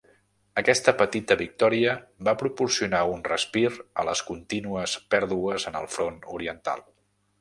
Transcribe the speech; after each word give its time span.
Aquesta 0.59 0.93
petita 1.01 1.35
victòria 1.41 1.91
va 2.29 2.33
proporcionar 2.43 3.01
un 3.17 3.21
respir 3.27 3.65
a 3.75 4.07
les 4.09 4.25
contínues 4.31 4.97
pèrdues 5.15 5.67
en 5.73 5.79
el 5.83 5.91
front 5.99 6.19
oriental. 6.39 6.83